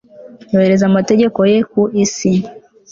[0.51, 2.31] yoherereza amategeko ye ku isi